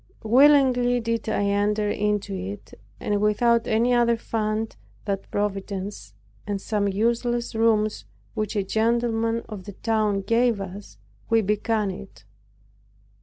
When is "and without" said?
2.99-3.67